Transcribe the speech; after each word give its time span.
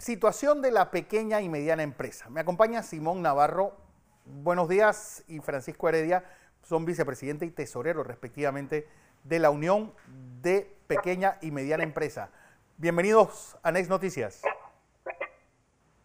Situación 0.00 0.62
de 0.62 0.70
la 0.70 0.90
pequeña 0.90 1.42
y 1.42 1.50
mediana 1.50 1.82
empresa. 1.82 2.30
Me 2.30 2.40
acompaña 2.40 2.82
Simón 2.82 3.20
Navarro. 3.20 3.76
Buenos 4.24 4.66
días 4.66 5.22
y 5.28 5.40
Francisco 5.40 5.90
Heredia 5.90 6.24
son 6.62 6.86
vicepresidente 6.86 7.44
y 7.44 7.50
tesorero 7.50 8.02
respectivamente 8.02 8.88
de 9.24 9.38
la 9.38 9.50
Unión 9.50 9.92
de 10.40 10.74
Pequeña 10.86 11.36
y 11.42 11.50
Mediana 11.50 11.82
Empresa. 11.82 12.30
Bienvenidos 12.78 13.58
a 13.62 13.72
Next 13.72 13.90
Noticias. 13.90 14.40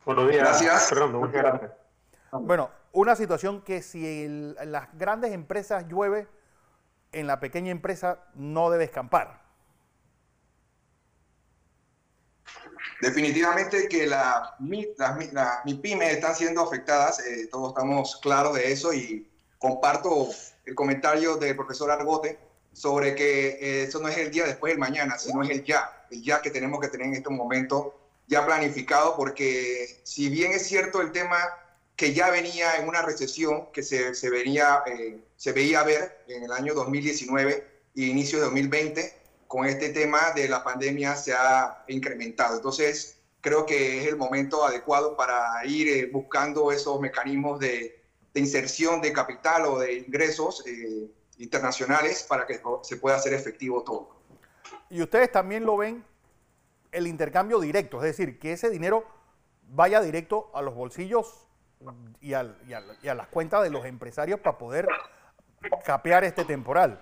Buenos 0.04 0.28
días. 0.30 0.44
Gracias. 0.44 0.90
Fernando, 0.90 1.20
muchas 1.22 1.42
gracias. 1.42 1.72
Bueno, 2.34 2.72
una 2.92 3.16
situación 3.16 3.62
que 3.62 3.82
si 3.82 4.26
el- 4.26 4.58
las 4.66 4.90
grandes 4.98 5.32
empresas 5.32 5.88
llueve, 5.88 6.28
en 7.14 7.28
la 7.28 7.40
pequeña 7.40 7.72
empresa 7.72 8.26
no 8.34 8.70
debe 8.70 8.84
escampar. 8.84 9.45
Definitivamente 13.02 13.88
que 13.88 14.08
la, 14.08 14.56
las 14.98 15.34
las 15.34 16.12
están 16.12 16.36
siendo 16.36 16.62
afectadas, 16.62 17.20
eh, 17.20 17.48
todos 17.52 17.70
estamos 17.70 18.18
claros 18.22 18.56
de 18.56 18.72
eso 18.72 18.94
y 18.94 19.28
comparto 19.60 20.30
el 20.66 20.76
comentario 20.76 21.36
del 21.36 21.56
profesor 21.56 21.92
Argote 21.92 22.40
sobre 22.72 23.16
que 23.16 23.48
eh, 23.48 23.84
eso 23.84 24.00
no 24.00 24.08
es 24.08 24.18
el 24.18 24.32
día 24.32 24.46
después 24.46 24.72
del 24.72 24.80
mañana, 24.80 25.18
sino 25.18 25.44
es 25.44 25.50
el 25.50 25.64
ya, 25.64 26.06
el 26.12 26.22
ya 26.22 26.42
que 26.42 26.52
tenemos 26.52 26.80
que 26.80 26.88
tener 26.88 27.08
en 27.08 27.14
este 27.16 27.30
momento 27.30 27.98
ya 28.28 28.46
planificado, 28.46 29.16
porque 29.16 30.00
si 30.04 30.30
bien 30.30 30.52
es 30.52 30.66
cierto 30.68 31.02
el 31.02 31.12
tema 31.12 31.38
que 31.96 32.14
ya 32.14 32.30
venía 32.30 32.76
en 32.78 32.88
una 32.88 33.02
recesión 33.02 33.68
que 33.72 33.84
se, 33.84 34.14
se, 34.16 34.30
venía, 34.30 34.84
eh, 34.88 35.20
se 35.38 35.52
veía 35.52 35.84
ver 35.84 36.24
en 36.28 36.44
el 36.44 36.52
año 36.52 36.74
2019 36.74 37.68
e 37.96 38.02
inicio 38.02 38.40
de 38.40 38.46
2020, 38.46 39.14
con 39.56 39.66
este 39.66 39.88
tema 39.92 40.34
de 40.36 40.50
la 40.50 40.66
pandemia 40.66 41.16
se 41.16 41.34
ha 41.34 41.86
incrementado. 41.88 42.58
Entonces, 42.58 43.22
creo 43.40 43.66
que 43.66 44.02
es 44.02 44.08
el 44.10 44.18
momento 44.18 44.66
adecuado 44.66 45.16
para 45.16 45.66
ir 45.66 45.88
eh, 45.88 46.10
buscando 46.12 46.74
esos 46.74 47.00
mecanismos 47.00 47.62
de, 47.62 48.04
de, 48.34 48.40
inserción 48.42 49.02
de 49.02 49.14
capital 49.14 49.66
o 49.68 49.80
de 49.80 49.94
ingresos 49.94 50.62
eh, 50.68 51.10
internacionales 51.38 52.26
para 52.28 52.46
que 52.46 52.60
se 52.82 52.98
pueda 52.98 53.16
hacer 53.16 53.34
efectivo 53.34 53.82
todo. 53.82 54.10
Y 54.90 55.02
ustedes 55.02 55.32
también 55.32 55.64
lo 55.64 55.78
ven 55.78 56.04
el 56.92 57.08
intercambio 57.08 57.62
directo, 57.62 58.04
es 58.04 58.18
decir, 58.18 58.38
que 58.38 58.52
ese 58.52 58.70
dinero 58.70 59.06
vaya 59.70 60.02
directo 60.02 60.52
a 60.54 60.62
los 60.62 60.76
bolsillos 60.76 61.48
y, 62.20 62.34
al, 62.34 62.58
y, 62.68 62.74
a, 62.74 62.84
y 63.02 63.08
a 63.08 63.16
las 63.16 63.30
cuentas 63.30 63.64
de 63.64 63.70
los 63.70 63.86
empresarios 63.86 64.42
para 64.42 64.58
poder 64.58 64.86
capear 65.86 66.26
este 66.26 66.44
temporal. 66.44 67.02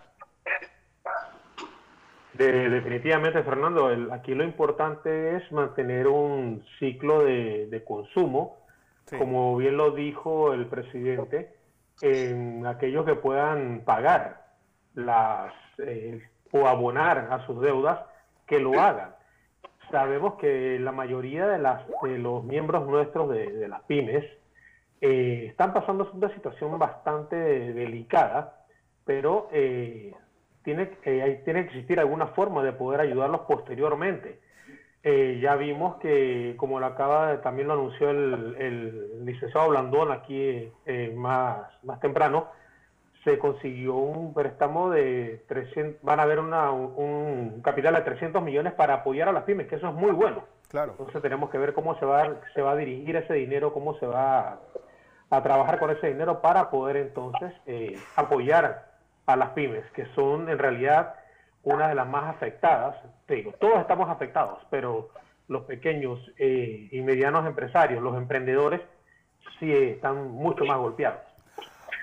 De, 2.34 2.70
definitivamente, 2.70 3.44
Fernando, 3.44 3.92
el, 3.92 4.12
aquí 4.12 4.34
lo 4.34 4.44
importante 4.44 5.36
es 5.36 5.52
mantener 5.52 6.08
un 6.08 6.64
ciclo 6.80 7.24
de, 7.24 7.68
de 7.68 7.84
consumo, 7.84 8.58
sí. 9.06 9.18
como 9.18 9.56
bien 9.58 9.78
lo 9.78 9.92
dijo 9.92 10.54
el 10.54 10.66
presidente, 10.66 11.54
en 12.02 12.66
aquellos 12.66 13.06
que 13.06 13.16
puedan 13.16 13.82
pagar 13.86 14.48
las 14.96 15.54
eh, 15.78 16.22
o 16.52 16.68
abonar 16.68 17.28
a 17.32 17.46
sus 17.46 17.62
deudas, 17.62 18.00
que 18.48 18.60
lo 18.60 18.80
hagan. 18.80 19.16
Sabemos 19.92 20.36
que 20.36 20.80
la 20.80 20.92
mayoría 20.92 21.48
de, 21.48 21.60
las, 21.60 21.84
de 22.02 22.18
los 22.18 22.44
miembros 22.44 22.88
nuestros 22.88 23.30
de, 23.30 23.52
de 23.52 23.68
las 23.68 23.82
pymes 23.84 24.26
eh, 25.02 25.48
están 25.50 25.74
pasando 25.74 26.10
una 26.14 26.34
situación 26.34 26.80
bastante 26.80 27.36
delicada, 27.36 28.66
pero 29.06 29.50
eh, 29.52 30.14
tiene, 30.64 30.90
eh, 31.04 31.42
tiene 31.46 31.64
que 31.64 31.70
existir 31.70 32.00
alguna 32.00 32.28
forma 32.28 32.64
de 32.64 32.74
poder 32.74 33.02
ayudarlos 33.02 33.42
posteriormente. 33.42 34.40
Eh, 35.06 35.40
ya 35.42 35.56
vimos 35.56 35.98
que, 35.98 36.56
como 36.58 36.80
lo 36.80 36.86
acaba 36.86 37.32
de, 37.32 37.38
también 37.40 37.68
lo 37.68 37.74
anunció 37.74 38.10
el, 38.10 38.56
el 38.58 39.26
licenciado 39.26 39.70
Blandón 39.70 40.12
aquí 40.14 40.72
eh, 40.86 41.14
más, 41.14 41.68
más 41.84 42.00
temprano, 42.00 42.48
se 43.26 43.38
consiguió 43.38 43.96
un 43.96 44.34
préstamo 44.34 44.90
de 44.90 45.44
300, 45.48 46.02
van 46.04 46.20
a 46.20 46.24
haber 46.24 46.40
una, 46.40 46.72
un, 46.72 46.94
un, 46.96 47.62
capital 47.62 47.96
de 47.96 48.02
300 48.02 48.42
millones 48.42 48.74
para 48.74 48.96
apoyar 48.96 49.28
a 49.28 49.34
las 49.34 49.44
pymes, 49.44 49.68
que 49.68 49.76
eso 49.76 49.90
es 49.90 49.94
muy 49.94 50.12
bueno. 50.12 50.46
Claro. 50.70 50.92
Entonces 50.92 51.22
tenemos 51.22 51.50
que 51.50 51.58
ver 51.58 51.74
cómo 51.74 52.00
se 52.00 52.06
va, 52.06 52.42
se 52.54 52.62
va 52.62 52.72
a 52.72 52.76
dirigir 52.78 53.16
ese 53.18 53.34
dinero, 53.34 53.74
cómo 53.74 53.98
se 54.00 54.06
va 54.08 54.40
a, 54.40 54.60
a 55.30 55.44
trabajar 55.44 55.80
con 55.80 55.92
ese 55.92 56.08
dinero 56.08 56.42
para 56.42 56.70
poder 56.70 56.96
entonces 56.98 57.54
eh, 57.66 57.98
apoyar 58.16 58.93
a 59.26 59.36
las 59.36 59.50
pymes, 59.50 59.86
que 59.92 60.06
son 60.16 60.50
en 60.50 60.58
realidad 60.58 61.16
una 61.64 61.88
de 61.88 61.96
las 61.96 62.08
más 62.08 62.36
afectadas. 62.36 62.96
Te 63.26 63.36
digo, 63.36 63.54
todos 63.54 63.80
estamos 63.80 64.10
afectados, 64.10 64.60
pero 64.70 65.10
los 65.48 65.64
pequeños 65.64 66.20
eh, 66.38 66.90
y 66.92 67.02
medianos 67.02 67.46
empresarios, 67.46 68.02
los 68.02 68.18
emprendedores, 68.18 68.82
sí 69.60 69.72
están 69.72 70.32
mucho 70.32 70.66
más 70.66 70.78
golpeados. 70.78 71.22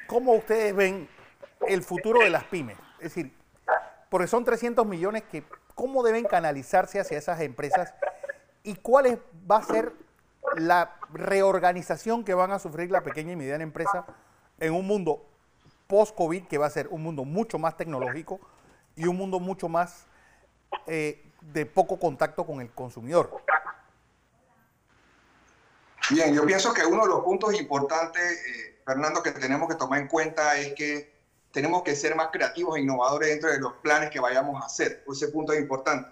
¿Cómo 0.06 0.32
ustedes 0.32 0.74
ven 0.74 1.08
el 1.66 1.82
futuro 1.82 2.20
de 2.20 2.30
las 2.30 2.44
pymes? 2.44 2.76
Es 2.98 3.14
decir, 3.14 3.32
porque 4.08 4.26
son 4.26 4.44
300 4.44 4.86
millones 4.86 5.22
que, 5.30 5.44
¿cómo 5.74 6.02
deben 6.02 6.24
canalizarse 6.24 7.00
hacia 7.00 7.18
esas 7.18 7.40
empresas? 7.40 7.94
¿Y 8.62 8.76
cuál 8.76 9.20
va 9.50 9.58
a 9.58 9.62
ser 9.62 9.92
la 10.56 10.96
reorganización 11.12 12.24
que 12.24 12.34
van 12.34 12.50
a 12.50 12.58
sufrir 12.58 12.90
la 12.90 13.02
pequeña 13.02 13.32
y 13.32 13.36
mediana 13.36 13.62
empresa 13.62 14.04
en 14.58 14.74
un 14.74 14.86
mundo 14.86 15.29
post-COVID 15.90 16.46
que 16.46 16.56
va 16.56 16.66
a 16.66 16.70
ser 16.70 16.86
un 16.88 17.02
mundo 17.02 17.24
mucho 17.24 17.58
más 17.58 17.76
tecnológico 17.76 18.40
y 18.94 19.06
un 19.06 19.16
mundo 19.16 19.40
mucho 19.40 19.68
más 19.68 20.06
eh, 20.86 21.26
de 21.40 21.66
poco 21.66 21.98
contacto 21.98 22.46
con 22.46 22.60
el 22.60 22.70
consumidor. 22.70 23.42
Bien, 26.10 26.32
yo 26.32 26.46
pienso 26.46 26.72
que 26.72 26.86
uno 26.86 27.02
de 27.02 27.08
los 27.08 27.20
puntos 27.24 27.54
importantes, 27.54 28.22
eh, 28.22 28.80
Fernando, 28.84 29.22
que 29.22 29.32
tenemos 29.32 29.68
que 29.68 29.74
tomar 29.74 30.00
en 30.00 30.08
cuenta 30.08 30.56
es 30.56 30.74
que 30.74 31.12
tenemos 31.52 31.82
que 31.82 31.96
ser 31.96 32.14
más 32.14 32.28
creativos 32.30 32.76
e 32.76 32.80
innovadores 32.80 33.28
dentro 33.28 33.50
de 33.50 33.58
los 33.58 33.74
planes 33.74 34.10
que 34.10 34.20
vayamos 34.20 34.62
a 34.62 34.66
hacer. 34.66 35.04
Ese 35.10 35.28
punto 35.28 35.52
es 35.52 35.60
importante. 35.60 36.08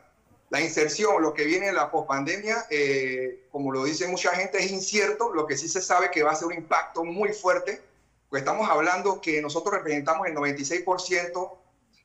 La 0.51 0.61
inserción, 0.61 1.23
lo 1.23 1.35
que 1.35 1.45
viene 1.45 1.69
en 1.69 1.75
la 1.75 1.91
pospandemia, 1.91 2.67
eh, 2.71 3.47
como 3.53 3.71
lo 3.71 3.85
dice 3.85 4.09
mucha 4.09 4.31
gente, 4.35 4.59
es 4.59 4.73
incierto. 4.73 5.33
Lo 5.33 5.47
que 5.47 5.57
sí 5.57 5.69
se 5.69 5.81
sabe 5.81 6.11
que 6.11 6.23
va 6.23 6.33
a 6.33 6.35
ser 6.35 6.49
un 6.49 6.55
impacto 6.55 7.05
muy 7.05 7.33
fuerte 7.33 7.88
pues 8.31 8.43
estamos 8.43 8.69
hablando 8.69 9.21
que 9.21 9.41
nosotros 9.41 9.75
representamos 9.75 10.27
el 10.27 10.35
96% 10.35 11.59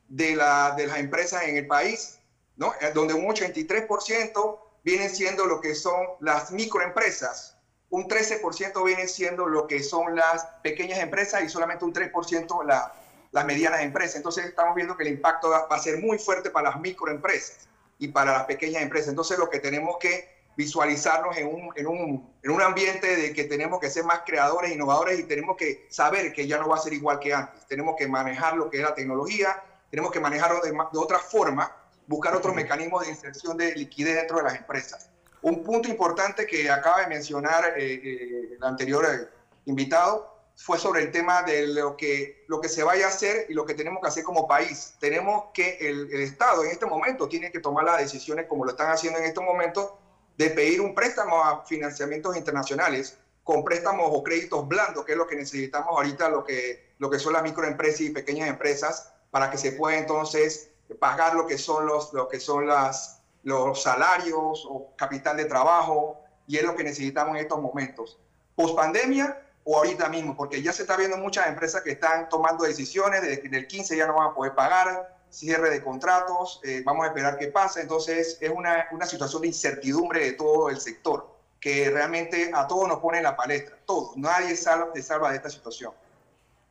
de, 0.10 0.36
la, 0.36 0.74
de 0.78 0.88
las 0.88 0.98
empresas 0.98 1.44
en 1.44 1.58
el 1.58 1.68
país, 1.68 2.20
¿no? 2.56 2.74
donde 2.94 3.14
un 3.14 3.26
83% 3.26 4.60
vienen 4.84 5.10
siendo 5.10 5.46
lo 5.46 5.60
que 5.60 5.76
son 5.76 6.06
las 6.20 6.52
microempresas, 6.52 7.58
un 7.90 8.08
13% 8.08 8.84
vienen 8.84 9.08
siendo 9.08 9.46
lo 9.46 9.68
que 9.68 9.84
son 9.84 10.16
las 10.16 10.46
pequeñas 10.64 11.00
empresas 11.00 11.44
y 11.44 11.50
solamente 11.50 11.86
un 11.86 11.94
3% 11.94 12.66
la, 12.66 12.92
las 13.32 13.46
medianas 13.46 13.82
empresas. 13.82 14.16
Entonces 14.16 14.46
estamos 14.46 14.74
viendo 14.76 14.98
que 14.98 15.04
el 15.04 15.10
impacto 15.10 15.50
va 15.50 15.68
a 15.70 15.80
ser 15.80 16.00
muy 16.00 16.18
fuerte 16.18 16.50
para 16.50 16.72
las 16.72 16.80
microempresas 16.80 17.68
y 18.00 18.08
para 18.08 18.32
las 18.32 18.46
pequeñas 18.46 18.82
empresas. 18.82 19.10
Entonces 19.10 19.38
lo 19.38 19.50
que 19.50 19.60
tenemos 19.60 19.98
que 20.00 20.33
visualizarnos 20.56 21.38
en 21.38 21.48
un, 21.48 21.70
en, 21.76 21.88
un, 21.88 22.34
en 22.42 22.52
un 22.52 22.62
ambiente 22.62 23.16
de 23.16 23.34
que 23.34 23.46
tenemos 23.46 23.80
que 23.80 23.90
ser 23.90 24.04
más 24.04 24.22
creadores, 24.26 24.72
innovadores 24.72 25.20
y 25.20 25.24
tenemos 25.24 25.58
que 25.58 25.88
saber 25.90 26.34
que 26.34 26.48
ya 26.48 26.58
no 26.60 26.70
va 26.70 26.76
a 26.76 26.80
ser 26.80 26.94
igual 26.94 27.20
que 27.20 27.34
antes. 27.34 27.66
Tenemos 27.68 27.96
que 27.98 28.08
manejar 28.08 28.56
lo 28.56 28.70
que 28.70 28.78
es 28.78 28.84
la 28.84 28.94
tecnología, 28.94 29.62
tenemos 29.90 30.12
que 30.12 30.20
manejarlo 30.20 30.62
de, 30.62 30.72
de 30.72 31.00
otra 31.00 31.20
forma, 31.20 31.76
buscar 32.08 32.36
otros 32.36 32.56
mecanismos 32.56 33.04
de 33.04 33.12
inserción 33.12 33.58
de 33.58 33.74
liquidez 33.76 34.16
dentro 34.16 34.38
de 34.38 34.44
las 34.44 34.56
empresas. 34.56 35.10
Un 35.42 35.64
punto 35.64 35.90
importante 35.90 36.46
que 36.46 36.70
acaba 36.70 37.02
de 37.02 37.08
mencionar 37.08 37.78
eh, 37.78 37.94
eh, 37.94 38.56
el 38.58 38.64
anterior 38.64 39.06
eh, 39.06 39.28
invitado 39.66 40.34
fue 40.56 40.78
sobre 40.78 41.02
el 41.02 41.12
tema 41.12 41.44
de 41.44 41.68
lo 41.68 41.98
que, 41.98 42.46
lo 42.48 42.62
que 42.62 42.70
se 42.70 42.84
vaya 42.84 43.08
a 43.08 43.10
hacer 43.10 43.48
y 43.50 43.54
lo 43.54 43.66
que 43.66 43.74
tenemos 43.74 44.02
que 44.02 44.08
hacer 44.08 44.24
como 44.24 44.48
país. 44.48 44.96
Tenemos 45.00 45.46
que 45.54 45.78
el, 45.82 46.14
el 46.14 46.22
Estado 46.22 46.64
en 46.64 46.72
este 46.72 46.86
momento 46.86 47.28
tiene 47.28 47.52
que 47.52 47.60
tomar 47.60 47.84
las 47.84 47.98
decisiones 47.98 48.46
como 48.48 48.64
lo 48.64 48.72
están 48.72 48.92
haciendo 48.92 49.20
en 49.20 49.26
estos 49.26 49.44
momentos 49.44 49.92
de 50.38 50.50
pedir 50.50 50.82
un 50.82 50.96
préstamo 50.96 51.44
a 51.44 51.64
financiamientos 51.64 52.36
internacionales 52.36 53.18
con 53.44 53.64
préstamos 53.64 54.08
o 54.10 54.24
créditos 54.24 54.68
blandos, 54.68 55.06
que 55.06 55.12
es 55.14 55.18
lo 55.18 55.28
que 55.28 55.36
necesitamos 55.36 55.90
ahorita, 55.90 56.30
lo 56.30 56.44
que, 56.44 56.94
lo 56.98 57.10
que 57.10 57.20
son 57.20 57.34
las 57.34 57.44
microempresas 57.44 58.02
y 58.02 58.10
pequeñas 58.10 58.50
empresas, 58.50 59.12
para 59.32 59.52
que 59.52 59.58
se 59.58 59.74
pueda 59.74 59.98
entonces 59.98 60.70
pagar 61.00 61.36
lo 61.36 61.46
que 61.46 61.58
son 61.58 61.86
los, 61.86 62.14
lo 62.14 62.28
que 62.28 62.40
son 62.40 62.68
las, 62.68 63.22
los 63.44 63.84
salarios 63.84 64.66
o 64.70 64.94
capital 64.96 65.38
de 65.38 65.46
trabajo, 65.46 66.20
y 66.48 66.58
es 66.58 66.64
lo 66.64 66.76
que 66.76 66.84
necesitamos 66.84 67.36
en 67.36 67.42
estos 67.42 67.62
momentos. 67.62 68.18
Post 68.56 68.76
pandemia 68.76 69.42
o 69.64 69.78
ahorita 69.78 70.10
mismo, 70.10 70.36
porque 70.36 70.62
ya 70.62 70.74
se 70.74 70.84
está 70.84 70.98
viendo 70.98 71.18
muchas 71.18 71.48
empresas 71.48 71.82
que 71.82 71.92
están 71.92 72.30
tomando 72.30 72.66
decisiones 72.66 73.22
de 73.22 73.40
que 73.42 73.50
del 73.50 73.68
15 73.68 73.96
ya 73.96 74.08
no 74.08 74.16
van 74.16 74.32
a 74.32 74.34
poder 74.34 74.54
pagar, 74.56 75.13
cierre 75.34 75.70
de 75.70 75.84
contratos, 75.84 76.62
eh, 76.64 76.82
vamos 76.86 77.06
a 77.06 77.08
esperar 77.08 77.38
qué 77.38 77.48
pasa. 77.48 77.82
Entonces 77.82 78.38
es 78.40 78.50
una, 78.50 78.88
una, 78.92 79.06
situación 79.06 79.42
de 79.42 79.48
incertidumbre 79.50 80.20
de 80.24 80.34
todo 80.34 80.70
el 80.70 80.80
sector, 80.80 81.28
que 81.60 81.90
realmente 81.90 82.52
a 82.54 82.68
todos 82.68 82.88
nos 82.88 83.00
pone 83.00 83.18
en 83.18 83.24
la 83.24 83.36
palestra, 83.36 83.78
todos, 83.86 84.16
nadie 84.18 84.56
salva, 84.56 84.90
se 84.94 85.02
salva 85.02 85.32
de 85.32 85.38
esta 85.38 85.50
situación. 85.50 85.94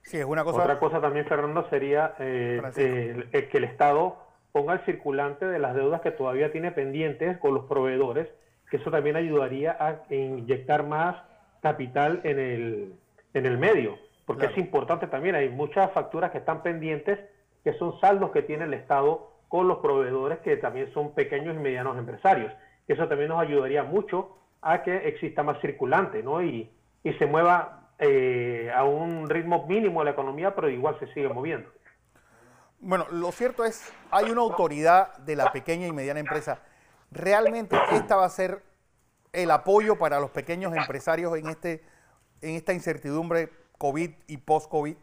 Sí, 0.03 0.19
es 0.19 0.25
una 0.25 0.45
cosa... 0.45 0.63
Otra 0.63 0.79
cosa 0.79 1.01
también, 1.01 1.27
Fernando, 1.27 1.69
sería 1.71 2.15
eh, 2.19 2.61
eh, 2.77 3.29
eh, 3.33 3.49
que 3.49 3.59
el 3.59 3.65
Estado 3.65 4.17
ponga 4.51 4.75
el 4.75 4.85
circulante 4.85 5.47
de 5.47 5.59
las 5.59 5.75
deudas 5.75 6.01
que 6.01 6.11
todavía 6.11 6.53
tiene 6.53 6.73
pendientes 6.73 7.39
con 7.39 7.55
los 7.55 7.65
proveedores, 7.67 8.29
que 8.71 8.77
eso 8.79 8.91
también 8.91 9.17
ayudaría 9.17 9.77
a 9.79 10.03
inyectar 10.13 10.87
más 10.87 11.17
capital 11.63 12.21
en 12.25 12.39
el, 12.39 12.95
en 13.35 13.47
el 13.47 13.59
medio, 13.59 13.99
porque 14.27 14.47
es 14.47 14.59
importante 14.59 15.07
también, 15.07 15.35
hay 15.35 15.49
muchas 15.49 15.91
facturas 15.93 16.31
que 16.33 16.39
están 16.39 16.63
pendientes, 16.63 17.19
que 17.65 17.73
son 17.75 17.99
saldos 18.01 18.31
que 18.33 18.43
tiene 18.43 18.65
el 18.65 18.75
Estado 18.75 19.33
con 19.49 19.69
los 19.69 19.79
proveedores 19.79 20.39
que 20.39 20.57
también 20.57 20.93
son 20.95 21.15
pequeños 21.15 21.55
y 21.55 21.59
medianos 21.59 21.99
empresarios. 21.99 22.53
Eso 22.89 23.07
también 23.09 23.29
nos 23.29 23.41
ayudaría 23.41 23.83
mucho 23.83 24.37
a 24.63 24.83
que 24.83 25.09
exista 25.09 25.43
más 25.43 25.61
circulante, 25.61 26.23
¿no? 26.23 26.43
Y, 26.43 26.71
y 27.05 27.13
se 27.15 27.27
mueva 27.27 27.91
eh, 27.99 28.73
a 28.75 28.85
un 28.85 29.29
ritmo 29.29 29.67
mínimo 29.67 30.03
la 30.03 30.11
economía, 30.11 30.55
pero 30.55 30.69
igual 30.69 30.99
se 30.99 31.07
sigue 31.13 31.29
moviendo. 31.29 31.69
Bueno, 32.81 33.07
lo 33.13 33.31
cierto 33.31 33.65
es, 33.65 33.93
hay 34.11 34.31
una 34.31 34.41
autoridad 34.41 35.17
de 35.19 35.37
la 35.37 35.53
pequeña 35.53 35.87
y 35.87 35.93
mediana 35.93 36.19
empresa. 36.19 36.63
¿Realmente 37.13 37.77
esta 37.93 38.17
va 38.17 38.25
a 38.25 38.31
ser 38.31 38.63
el 39.33 39.51
apoyo 39.51 39.99
para 39.99 40.19
los 40.19 40.31
pequeños 40.31 40.75
empresarios 40.75 41.37
en, 41.37 41.49
este, 41.49 41.85
en 42.41 42.57
esta 42.57 42.73
incertidumbre 42.73 43.51
COVID 43.79 44.11
y 44.27 44.37
post-COVID? 44.39 44.97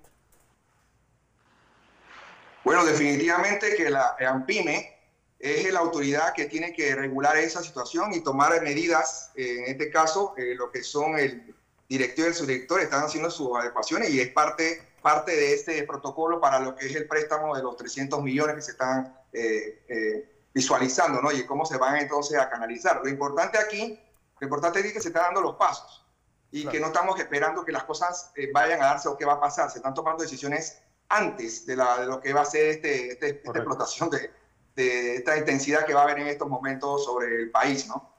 Bueno, 2.64 2.86
definitivamente 2.86 3.76
que 3.76 3.90
la 3.90 4.16
AMPIME 4.20 5.00
es 5.40 5.72
la 5.72 5.80
autoridad 5.80 6.34
que 6.34 6.46
tiene 6.46 6.74
que 6.74 6.94
regular 6.96 7.38
esa 7.38 7.64
situación 7.64 8.14
y 8.14 8.22
tomar 8.22 8.62
medidas, 8.62 9.32
en 9.36 9.66
este 9.66 9.90
caso, 9.90 10.34
eh, 10.38 10.54
lo 10.56 10.70
que 10.70 10.84
son 10.84 11.18
el 11.18 11.56
director 11.88 12.26
y 12.26 12.28
el 12.28 12.36
subdirector 12.36 12.82
están 12.82 13.04
haciendo 13.04 13.32
sus 13.32 13.58
adecuaciones 13.58 14.10
y 14.12 14.20
es 14.22 14.30
parte, 14.30 14.82
parte 15.02 15.36
de 15.36 15.54
este 15.54 15.84
protocolo 15.84 16.40
para 16.40 16.60
lo 16.60 16.76
que 16.76 16.88
es 16.88 16.96
el 16.96 17.08
préstamo 17.08 17.56
de 17.56 17.64
los 17.64 17.78
300 17.78 18.22
millones 18.22 18.56
que 18.56 18.62
se 18.62 18.72
están 18.72 19.18
eh, 19.34 19.84
eh, 19.88 20.30
visualizando, 20.54 21.22
¿no? 21.22 21.32
Y 21.32 21.46
cómo 21.46 21.66
se 21.66 21.78
van 21.78 21.96
entonces 21.96 22.38
a 22.38 22.50
canalizar. 22.50 23.02
Lo 23.04 23.10
importante 23.10 23.58
aquí, 23.58 24.00
lo 24.40 24.46
importante 24.46 24.80
es 24.80 24.94
que 24.94 25.02
se 25.02 25.08
están 25.08 25.24
dando 25.24 25.42
los 25.42 25.56
pasos 25.56 26.06
y 26.52 26.66
que 26.68 26.80
no 26.80 26.88
estamos 26.88 27.20
esperando 27.20 27.64
que 27.64 27.72
las 27.72 27.84
cosas 27.84 28.32
eh, 28.36 28.50
vayan 28.54 28.82
a 28.82 28.88
darse 28.88 29.08
o 29.08 29.18
qué 29.18 29.26
va 29.26 29.34
a 29.34 29.40
pasar. 29.40 29.72
Se 29.72 29.78
están 29.80 29.94
tomando 29.94 30.24
decisiones 30.24 30.82
antes 31.10 31.66
de, 31.66 31.76
la, 31.76 32.02
de 32.02 32.06
lo 32.08 32.22
que 32.22 32.34
va 32.34 32.42
a 32.42 32.46
ser 32.46 32.68
este, 32.68 33.12
este 33.14 33.30
esta 33.30 33.50
explotación 33.52 34.10
de, 34.10 34.32
de 34.76 35.16
esta 35.16 35.38
intensidad 35.38 35.86
que 35.86 35.94
va 35.94 36.02
a 36.02 36.04
haber 36.04 36.20
en 36.20 36.28
estos 36.28 36.48
momentos 36.48 37.04
sobre 37.04 37.36
el 37.36 37.52
país, 37.52 37.88
¿no? 37.88 38.10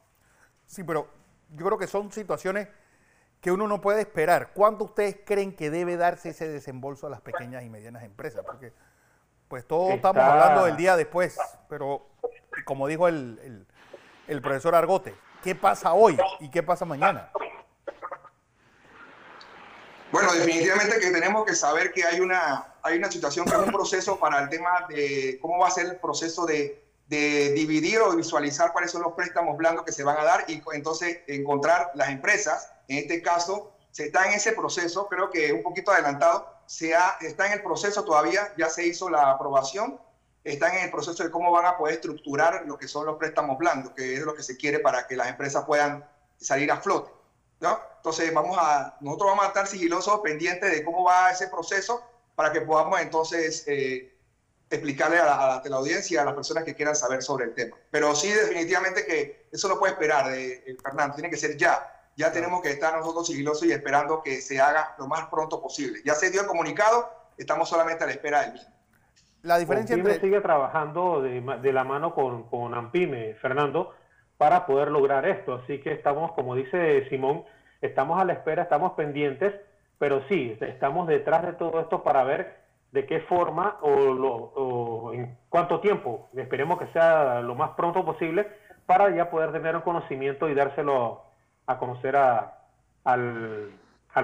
Sí, 0.66 0.84
pero 0.84 1.08
yo 1.50 1.64
creo 1.66 1.78
que 1.78 1.86
son 1.86 2.12
situaciones 2.12 2.68
que 3.40 3.50
uno 3.50 3.66
no 3.66 3.80
puede 3.80 4.00
esperar. 4.00 4.52
¿Cuánto 4.52 4.84
ustedes 4.84 5.16
creen 5.24 5.56
que 5.56 5.70
debe 5.70 5.96
darse 5.96 6.30
ese 6.30 6.48
desembolso 6.48 7.06
a 7.06 7.10
las 7.10 7.20
pequeñas 7.20 7.64
y 7.64 7.70
medianas 7.70 8.02
empresas? 8.02 8.44
Porque 8.44 8.72
pues 9.48 9.66
todos 9.66 9.94
estamos 9.94 10.22
hablando 10.22 10.64
del 10.64 10.76
día 10.76 10.96
después, 10.96 11.36
pero 11.68 12.06
como 12.64 12.86
dijo 12.86 13.08
el, 13.08 13.66
el, 14.28 14.42
profesor 14.42 14.74
Argote, 14.74 15.16
¿qué 15.42 15.54
pasa 15.54 15.92
hoy 15.92 16.16
y 16.38 16.50
qué 16.50 16.62
pasa 16.62 16.84
mañana? 16.84 17.30
Bueno, 20.12 20.32
definitivamente 20.34 21.00
que 21.00 21.10
tenemos 21.10 21.44
que 21.44 21.54
saber 21.54 21.92
que 21.92 22.04
hay 22.04 22.20
una, 22.20 22.69
hay 22.82 22.98
una 22.98 23.10
situación 23.10 23.46
que 23.46 23.52
es 23.52 23.58
un 23.58 23.72
proceso 23.72 24.18
para 24.18 24.40
el 24.42 24.48
tema 24.48 24.86
de 24.88 25.38
cómo 25.40 25.58
va 25.58 25.68
a 25.68 25.70
ser 25.70 25.86
el 25.86 25.96
proceso 25.96 26.46
de, 26.46 26.82
de 27.08 27.52
dividir 27.52 28.00
o 28.00 28.14
visualizar 28.14 28.72
cuáles 28.72 28.92
son 28.92 29.02
los 29.02 29.14
préstamos 29.14 29.56
blandos 29.56 29.84
que 29.84 29.92
se 29.92 30.04
van 30.04 30.16
a 30.16 30.24
dar 30.24 30.44
y 30.48 30.62
entonces 30.72 31.18
encontrar 31.26 31.90
las 31.94 32.10
empresas 32.10 32.70
en 32.90 32.98
este 32.98 33.22
caso, 33.22 33.72
se 33.92 34.06
está 34.06 34.26
en 34.26 34.32
ese 34.32 34.52
proceso, 34.52 35.06
creo 35.08 35.30
que 35.30 35.52
un 35.52 35.62
poquito 35.62 35.92
adelantado, 35.92 36.52
se 36.66 36.92
está 37.20 37.46
en 37.46 37.52
el 37.52 37.62
proceso 37.62 38.04
todavía, 38.04 38.52
ya 38.58 38.68
se 38.68 38.84
hizo 38.84 39.08
la 39.08 39.30
aprobación, 39.30 40.00
están 40.42 40.74
en 40.76 40.84
el 40.84 40.90
proceso 40.90 41.22
de 41.22 41.30
cómo 41.30 41.52
van 41.52 41.66
a 41.66 41.76
poder 41.76 41.94
estructurar 41.94 42.64
lo 42.66 42.78
que 42.78 42.88
son 42.88 43.06
los 43.06 43.16
préstamos 43.16 43.58
blandos, 43.58 43.92
que 43.92 44.14
es 44.14 44.20
lo 44.22 44.34
que 44.34 44.42
se 44.42 44.56
quiere 44.56 44.80
para 44.80 45.06
que 45.06 45.16
las 45.16 45.28
empresas 45.28 45.64
puedan 45.64 46.04
salir 46.36 46.72
a 46.72 46.80
flote. 46.80 47.12
¿no? 47.60 47.78
Entonces, 47.98 48.34
vamos 48.34 48.56
a, 48.60 48.96
nosotros 49.00 49.30
vamos 49.30 49.44
a 49.44 49.48
estar 49.48 49.66
sigilosos, 49.68 50.20
pendientes 50.20 50.70
de 50.70 50.84
cómo 50.84 51.04
va 51.04 51.30
ese 51.30 51.46
proceso 51.46 52.02
para 52.40 52.52
que 52.54 52.62
podamos 52.62 52.98
entonces 53.02 53.68
eh, 53.68 54.16
explicarle 54.70 55.18
a 55.18 55.26
la, 55.26 55.56
a 55.58 55.68
la, 55.68 55.76
audiencia, 55.76 56.22
a 56.22 56.24
las 56.24 56.32
personas 56.32 56.64
que 56.64 56.74
quieran 56.74 56.96
saber 56.96 57.20
sobre 57.20 57.44
el 57.44 57.54
tema. 57.54 57.76
Pero 57.90 58.14
sí, 58.14 58.30
definitivamente 58.32 59.04
que 59.04 59.44
eso 59.52 59.68
no 59.68 59.78
puede 59.78 59.92
esperar, 59.92 60.30
de, 60.30 60.54
eh, 60.66 60.76
Fernando, 60.82 61.16
tiene 61.16 61.28
que 61.28 61.36
ser 61.36 61.58
ya 61.58 61.86
ya 62.16 62.32
tenemos 62.32 62.62
que 62.62 62.70
estar 62.70 62.96
nosotros 62.96 63.26
sigilosos 63.26 63.66
y 63.66 63.72
esperando 63.72 64.22
que 64.22 64.40
se 64.40 64.58
haga 64.58 64.94
lo 64.98 65.06
más 65.06 65.26
pronto 65.26 65.60
posible. 65.60 66.00
Ya 66.02 66.14
se 66.14 66.30
dio 66.30 66.40
el 66.40 66.46
comunicado, 66.46 67.10
estamos 67.36 67.68
solamente 67.68 68.04
a 68.04 68.06
la 68.06 68.14
espera 68.14 68.40
del 68.40 68.52
mismo. 68.54 68.70
La 69.42 69.58
diferencia 69.58 69.94
entre... 69.94 70.18
sigue 70.18 70.40
trabajando 70.40 71.20
de, 71.20 71.42
de, 71.60 71.72
la 71.74 71.84
mano 71.84 72.14
con, 72.14 72.44
con 72.44 72.72
Ampime, 72.72 73.34
Fernando, 73.34 73.94
para 74.38 74.64
poder 74.64 74.90
lograr 74.90 75.26
esto. 75.26 75.56
Así 75.56 75.78
que 75.82 75.92
estamos, 75.92 76.32
como 76.32 76.54
dice 76.54 77.06
Simón, 77.10 77.44
estamos 77.82 78.18
a 78.18 78.24
la 78.24 78.32
espera, 78.32 78.62
estamos 78.62 78.92
pendientes, 78.92 79.54
pero 80.00 80.26
sí, 80.28 80.56
estamos 80.62 81.06
detrás 81.06 81.42
de 81.42 81.52
todo 81.52 81.78
esto 81.78 82.02
para 82.02 82.24
ver 82.24 82.56
de 82.90 83.04
qué 83.04 83.20
forma 83.20 83.76
o, 83.82 85.12
en 85.12 85.36
cuánto 85.50 85.80
tiempo, 85.80 86.30
esperemos 86.34 86.78
que 86.78 86.86
sea 86.86 87.42
lo 87.42 87.54
más 87.54 87.72
pronto 87.72 88.02
posible, 88.02 88.48
para 88.86 89.14
ya 89.14 89.28
poder 89.28 89.52
tener 89.52 89.76
un 89.76 89.82
conocimiento 89.82 90.48
y 90.48 90.54
dárselo 90.54 91.22
a 91.66 91.78
conocer 91.78 92.16
al, 92.16 93.72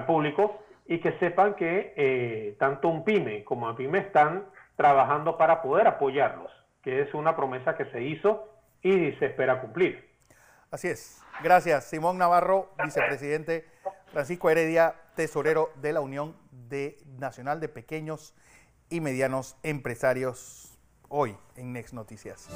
público 0.07 0.63
y 0.87 0.99
que 0.99 1.11
sepan 1.19 1.53
que 1.53 1.93
eh, 1.95 2.55
tanto 2.57 2.87
un 2.87 3.03
pyme 3.03 3.43
como 3.43 3.73
pyme 3.75 3.99
están 3.99 4.45
trabajando 4.75 5.37
para 5.37 5.61
poder 5.61 5.85
apoyarlos, 5.85 6.51
que 6.81 7.01
es 7.01 7.13
una 7.13 7.35
promesa 7.35 7.77
que 7.77 7.85
se 7.91 8.01
hizo 8.01 8.49
y 8.81 9.11
se 9.13 9.27
espera 9.27 9.61
cumplir. 9.61 10.09
Así 10.71 10.87
es. 10.87 11.23
Gracias, 11.43 11.85
Simón 11.85 12.17
Navarro, 12.17 12.69
vicepresidente, 12.83 13.65
Francisco 14.11 14.49
Heredia, 14.49 14.95
tesorero 15.15 15.71
de 15.81 15.93
la 15.93 16.01
Unión 16.01 16.35
de 16.51 16.97
Nacional 17.19 17.59
de 17.59 17.69
Pequeños 17.69 18.33
y 18.89 19.01
Medianos 19.01 19.57
Empresarios, 19.63 20.77
hoy 21.09 21.35
en 21.55 21.73
Next 21.73 21.93
Noticias. 21.93 22.47